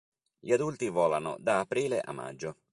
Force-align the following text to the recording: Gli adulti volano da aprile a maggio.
Gli 0.39 0.51
adulti 0.51 0.89
volano 0.89 1.37
da 1.39 1.59
aprile 1.59 1.99
a 1.99 2.11
maggio. 2.11 2.55